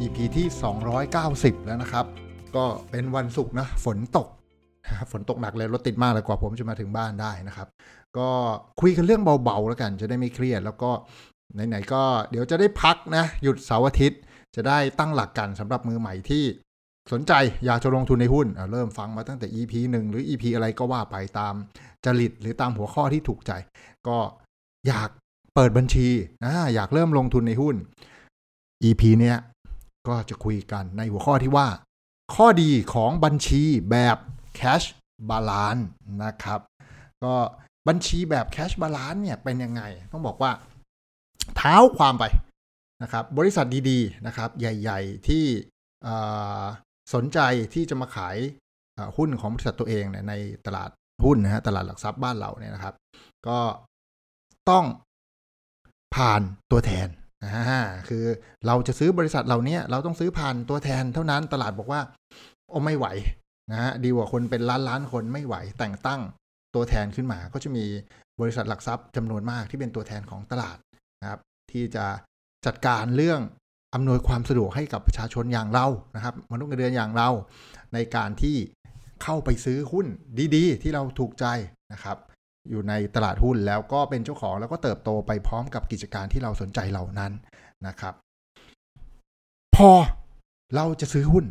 [0.00, 0.46] EP ที่
[1.06, 2.06] 290 แล้วนะครับ
[2.56, 4.28] ก็เป็นวันศุกร์นะ ฝนตก
[5.12, 7.68] ฝนตกหนักเลย รถติดมากเลยกว่าผมจะมาถึงบ้านได้นะครับ
[8.18, 8.28] ก็
[8.80, 10.90] คุยกันเรื่องเบาๆ แล้วกัน จะได้ไม่เครียด แล้วก็
[11.68, 14.20] ไหนๆก็เดี๋ยวจะได้พักนะ หยุดเสาร์อาทิตย์
[14.56, 16.44] จะได้ตั้งหลักกันสำหรับมือใหม่ที่
[17.12, 17.32] สนใจ
[17.66, 21.54] อยากจะลงทุนในหุ้นเริ่มฟังมาตั้งแต่ EP 1 หรือ EP อะไรก็ว่าไปตาม
[22.04, 23.52] จริตหรือตามหัวข้อที่ถูกใจ
[24.08, 24.18] ก็
[24.88, 25.10] อยาก
[25.54, 26.08] เปิดบัญชี
[26.44, 27.76] นะอยากเริ่มลงทุนในหุ้น
[28.84, 29.36] EP เนี้ย
[30.08, 31.68] ก็จะคุยกันในหัวข้อที่ว่า
[32.34, 34.16] ข้อดีของบัญชีแบบ
[34.58, 34.86] cash
[35.30, 35.84] balance
[36.24, 36.60] นะครับ
[37.24, 37.34] ก็
[37.88, 39.82] บัญชีแบบ cash balance เนี่ยเป็นยังไง
[40.12, 40.50] ต้องบอกว่า
[41.56, 42.24] เท้าความไป
[43.02, 45.44] นะครับ บริษัทดีๆนะครับ ใหญ่ ๆ ที่
[47.14, 47.38] สนใจ
[47.74, 48.36] ที่จะมาขาย
[49.16, 50.34] หุ้นของบริษัทตัวเองใน
[50.66, 50.90] ตลาด
[51.24, 52.94] หุ้นนะฮะตลาดหลักทรัพย์บ้านเราเนี่ยนะครับ
[53.48, 53.58] ก็
[54.70, 54.84] ต้อง
[56.14, 57.08] ผ่านตัวแทน
[57.44, 58.24] อ่าคือ
[58.66, 62.00] เราจะซื้อบริษัทเหล่านี้เราต้องซื้อผ่านตัวแทนเท่านั้นตลาดบอกว่า
[62.68, 63.06] โอ้ไม่ไหว
[63.70, 66.20] นะฮะดีกว่าคนเป็นล้านล้านคนไม่ไหวแต่งตั้ง
[66.74, 67.84] ตัวแทนขึ้นมา ก็จะมี
[68.40, 70.76] บริษัทหลักทรัพย์จำนวนมากที่เป็นตัวแทนของตลาด
[71.20, 71.40] นะครับ
[71.72, 72.06] ที่จะ
[72.66, 73.40] จัดการเรื่อง
[73.94, 77.28] อำนวยความสะดวกให้กับประชาชนอย่างเรานะครับมนุษย์เงินเดือนอย่างเรา
[77.94, 78.56] ในการที่
[79.22, 80.06] เข้าไปซื้อหุ้น
[80.56, 81.46] ดีๆ ที่เราถูกใจ
[81.92, 82.16] นะครับ
[82.70, 87.32] อยู่ในตลาดหุ้นแล้วก็เป็นเจ้าของแล้วก็เติบโตไปพร้อมกับกิจการที่เราสนใจเหล่านั้น
[87.86, 88.14] นะครับ
[89.76, 89.90] พอ
[90.74, 91.46] เราจะซื้อหุ้น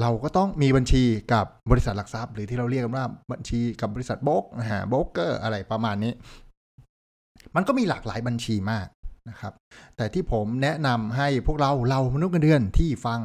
[0.00, 6.12] เราก็ต้องมีบัญชีกับบริษัทหลักทรัพย์ หรือที่เราเรียกกันว่าบัญชีกับบริษัทโบกนะฮะโบกเกอร์อะไรประมาณนี้
[7.54, 8.86] มันก็มีหลากหลายบัญชีมาก
[9.28, 9.52] นะครับ
[9.96, 13.20] แต่ที่ผมแนะนำให้พวกเราเรามนุษย์เงินเดือนที่ฟัง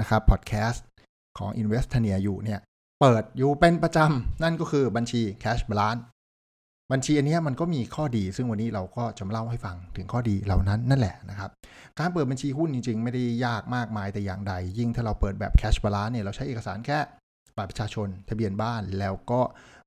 [0.00, 0.86] นะครับพอดแคสต์
[1.38, 2.60] ของ Investania อยู่เนี่ย
[3.00, 6.02] เปิดอยู่เป็นประจำ นั่นก็คือบัญชี Cash Balance
[6.92, 11.50] บัญชีอันนี้มันก็มีข้อดี ซึ่งวันนี้เราก็จะมาเล่าให้ฟังถึงข้อดีเหล่านั้นนั่นแหละนะครับ
[11.98, 16.98] การเปิดบัญชีหุ้นจริง ๆ ไม่ได้ยากมากมายแต่อย่างใด ยิ่งถ้าเราเปิดแบบ Cash Balance เนี่ยเราใช้เอกสารแค่
[17.56, 19.40] บัตรประชาชน ทะเบียนบ้านแล้วก็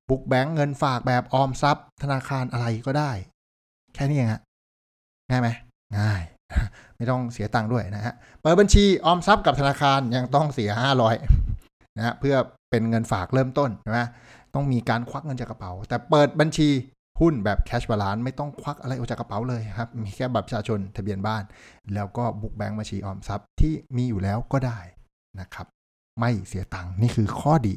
[0.10, 3.12] บุ๊กแบงก์เงินฝากแบบออมทรัพย์ ธนาคารอะไรก็ได้
[3.96, 4.42] แค่นี้เองฮะ
[5.30, 5.50] ง่ายไหม
[6.00, 6.22] ง่าย
[6.98, 10.72] ไม่ต้องเสียตังค์ด้วยนะฮะ เปิดบัญชีออมทรัพย์กับธนาคารยังต้องเสีย
[11.34, 12.36] 500นะฮะเพื่อ
[12.72, 14.02] เป็นเงินฝากเริ่มต้นใช่ไหม
[14.54, 16.70] ต้องมีการควักเงินจากกระเป๋า แต่เปิดบัญชี
[17.20, 21.44] หุ้นแบบ cash balance ไม่ต้องควักอะไรออกจากกระเป๋าเลยครับ มีแค่บัตรประชาชนทะเบียนบ้าน
[21.94, 24.80] แล้วก็ book bank บัญชีออมทรัพย์ที่มีอยู่แล้วก็ได้
[25.40, 25.68] นะครับ
[26.20, 27.76] ไม่เสียตังค์นี่คือข้อดี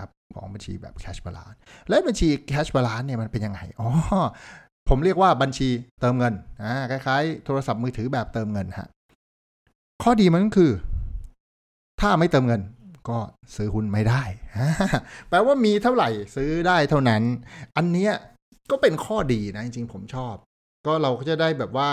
[0.00, 1.52] ครับของบัญชีแบบ cash balance
[1.88, 3.88] และบัญชีแคชบาลานเนี่ยมันเป็นยังไงอ๋อ
[4.88, 5.68] ผมเรียกว่าบัญชี
[6.00, 8.88] เติมเงินอ่าคล้ายๆ โทรศัพท์มือถือแบบเติมเงินฮะ
[10.02, 10.72] ข้อดีมันก็คือ
[12.00, 12.60] ถ้าไม่เติมเงิน
[13.08, 13.18] ก็
[13.56, 14.22] ซื้อหุ้นไม่ได้
[15.28, 17.22] แปลว่ามีเท่าไหร่ซื้อได้เท่านั้น
[17.76, 18.12] อันเนี้ย
[18.70, 20.34] ก็เป็นข้อดีนะจริงๆผมชอบ
[20.86, 21.90] ก็เราก็จะได้แบบว่า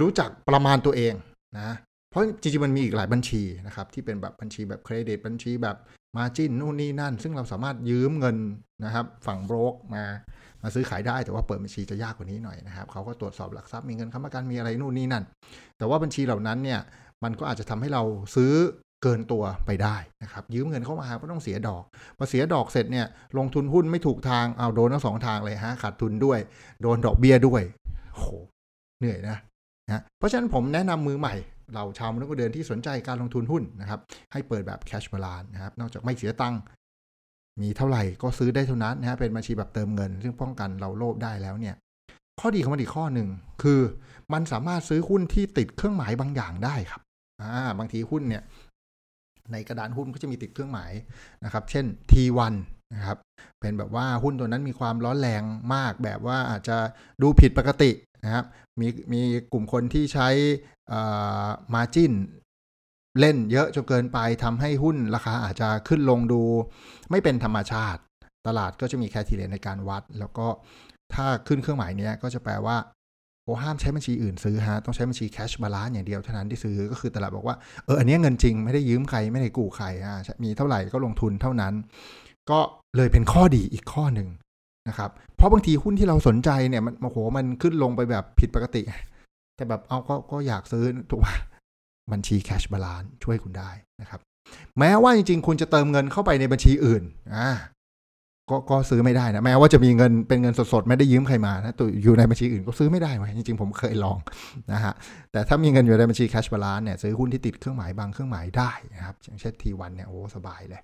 [0.00, 1.14] รู้จักประมาณตัวเอง
[1.58, 1.70] นะ
[2.10, 5.76] เพราะจริงๆมันมีอีกหลายบัญชีนะครับ ที่เป็นแบบบัญชีแบบเครดิตบัญชีแบบ
[6.16, 8.36] มาจิ้นนู่นนี่นั่น ซึ่งเราสามารถยืมเงิน
[8.84, 10.04] นะครับ ฝั่งโบรกมา
[10.62, 15.24] มาซื้อขายได้แต่ว่าเปิดบัญชีจะยากกว่านี้หน่อยนะครับเขาก็ตรวจสอบหลักทรัพย์มีเงินค้ำประกันมีอะไรนู่นนี่นั่น
[15.78, 16.80] แต่ว่าบัญชีเหล่านั้นเนี่ย
[17.24, 18.02] มันก็อาจจะทำให้เรา
[18.36, 18.52] ซื้อ
[19.02, 21.84] เกินตัวไปได้นะครับยืมเงินเข้ามาก็ต้องเสียดอก
[22.18, 23.06] พอเสียดอกเสร็จเนี่ย
[23.38, 26.38] ลงทุนหุ้นไม่ถูกทางเอาโดนทั้งสองทางเลยฮะขาดทุนด้วย
[26.82, 27.62] โดนดอกเบี้ยด้วย
[28.16, 28.24] โห
[28.98, 29.36] เหนื่อยนะ
[29.86, 31.34] นะเพราะฉะนั้นผมแนะนำมือใหม่
[31.74, 34.00] เราชาวมนุษย์เดินที่สนใจการลงทุนหุ้นนะครับ
[34.32, 36.60] ให้เปิดแบบแคชบาลานนะครับนอกจากไม่เสียตังค์
[37.62, 41.74] มีเท่าไหร่ก็ซื้อได้เท่านั้นนะฮะเป็นบัญชีแบบเติมเงิน ซึ่งป้องกันเราโลภได้แล้วเนี่ย
[42.40, 43.28] ข้อดีของมันอีกข้อหนึ่ง
[43.62, 43.80] คือ
[44.32, 47.00] มันสามารถซื้อหุ้นที่ติดเครื่องหมายบางอย่างได้ครับ
[47.42, 48.42] อ่าบางทีหุ้นเนี่ย
[49.52, 50.92] ในกระดานหุ้นก็จะมีติดเครื่องหมาย
[51.44, 52.54] นะครับ เช่น T1
[52.94, 53.18] นะครับ
[53.60, 55.42] เป็นแบบว่าหุ้นตัวนั้นมีความร้อนแรง
[55.74, 56.76] มาก แบบว่าอาจจะ
[57.22, 57.90] ดูผิดปกติ
[58.24, 58.44] นะครับ
[58.80, 60.28] มีมีกลุ่มคนที่ใช้
[61.74, 62.12] margin
[63.20, 66.42] เล่นเยอะจนเกินไปทำให้หุ้นราคาอาจจะขึ้นลงดู
[67.10, 68.00] ไม่เป็นธรรมชาติ
[68.46, 70.46] ตลาดก็จะมี criteria ในการวัด แล้วก็
[71.14, 72.76] ถ้าขึ้นเครื่องหมายนี้ก็จะแปลว่า
[73.62, 80.14] ห้ามใช้บัญชีอื่นซื้อฮะต้องใช้บัญชี cash balance อย่างเดียวเท่านั้นที่ซื้อก็คือตลาดบอกว่าเอออันนี้เงินจริงไม่ได้ยืมใครไม่ได้กู้ใครอ่า
[80.44, 81.74] มีเท่าไหร่ก็ลงทุนเท่านั้น
[82.50, 82.58] ก็
[82.96, 84.28] เลยเป็นข้อดีอีกข้อหนึ่ง
[84.88, 88.82] นะครับเพราะบางทีหุ้นที่เราสนใจเนี่ยมันโอ้โหมันขึ้นลงไปแบบผิดปกติ
[89.56, 91.28] แต่แบบเอาก็ก็อยากซื้อถูกไหม
[92.12, 93.70] บัญชี cash balance ช่วยคุณได้
[94.00, 94.20] นะครับ
[94.78, 97.02] แม้ว่าจริงๆ คุณจะเติมเงินเข้าไปในบัญชีอื่น
[97.34, 97.48] อ่า
[98.50, 104.18] ก็ก็ซื้อไม่ได้นะแม้ว่าจะมีเงินเป็นเงินสดๆ ไม่ได้ยืมใครมานะตัวอยู่ในบัญชีอื่นก็ซื้อไม่ได้ไหมจริงๆ ผมเคยลอง
[104.72, 104.94] นะฮะ
[105.32, 110.80] แต่ถ้ามีเงินอยู่ในบัญชี cash balance เนี่ยซื้อหุ้นที่ติดเครื่องหมายบางเครื่องหมายได้นะครับอย่างเช่นทีวันเนี่ยโอ้สบายเลย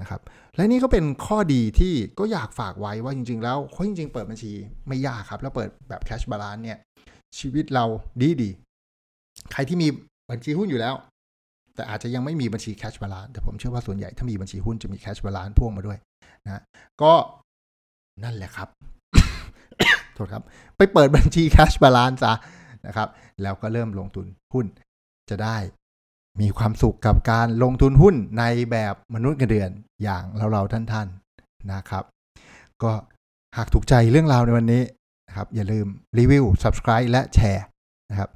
[0.00, 0.20] นะครับ
[0.56, 4.52] และนี่ก็เป็นข้อดีที่ก็อยากฝากไว้ว่าจริง ๆ แล้วเขาจริง ๆ เปิดบัญชี
[4.88, 6.78] ไม่ยากครับ แล้วเปิดแบบ cash balance เนี่ย
[7.38, 7.84] ชีวิตเรา
[8.20, 8.50] ดีดี
[9.52, 9.88] ใครที่มี
[10.30, 10.94] บัญชีหุ้นอยู่แล้ว
[11.74, 15.98] แต่อาจจะยังไม่มีบัญชี cash balance แต่ผมเชื่อว่าส่วนใหญ่ถ้ามีบัญชีหุ้นจะมี cash balance พ่วงมาด้วย
[16.44, 16.62] นะ
[17.02, 17.12] ก็
[18.24, 18.68] นั่นแหละครับ
[20.14, 20.42] โทษครับ
[20.76, 22.34] ไปเปิดบัญชี cash balance ซะ
[22.86, 23.08] นะครับ
[23.42, 24.66] แล้วก็เริ่มลงทุนหุ้น
[25.30, 25.56] จะได้
[26.40, 29.70] มีความสุขกับการลงทุนหุ้นในแบบมนุษย์เงินเดือน
[30.02, 30.22] อย่าง
[30.52, 32.04] เราๆท่านๆนะครับ
[32.82, 32.92] ก็
[33.56, 34.82] หากถูกใจเรื่องราวในวันนี้
[35.28, 35.86] นะครับ อย่าลืม
[36.18, 37.64] รีวิว subscribe และแชร์
[38.10, 38.30] นะครับ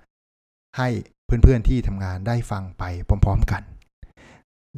[0.78, 0.88] ให้
[1.26, 2.82] เพื่อนๆที่ทำงานได้ฟังไป
[3.24, 3.62] พร้อมๆกัน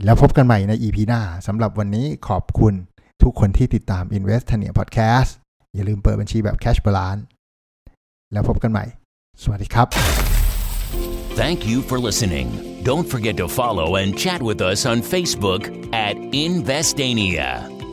[0.04, 2.74] แล้วพบกันใหม่ใน EP หน้าสำหรับวันนี้ขอบคุณ
[3.22, 5.30] ทุกคนที่ติดตาม Invest t a n i a Podcast
[5.74, 7.22] อย่าลืมเปิดบัญชีแบบ Cash Balance
[8.32, 8.84] แล้วพบกันใหม่
[9.42, 9.88] สวัสดีครับ
[11.42, 12.48] Thank you for listening.
[12.82, 15.62] Don't forget to follow and chat with us on Facebook
[16.08, 16.16] at
[16.46, 17.48] Investania.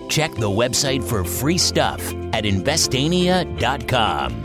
[0.10, 2.02] Check the website for free stuff
[2.34, 4.45] at investania.com.